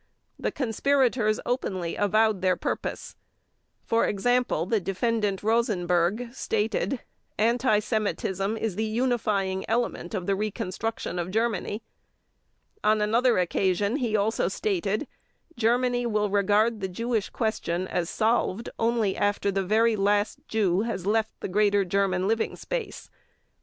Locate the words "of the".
10.15-10.33